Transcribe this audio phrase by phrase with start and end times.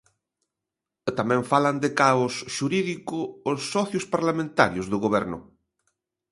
[1.19, 3.17] Tamén falan de caos xurídico
[3.51, 5.39] os socios parlamentarios do Goberno.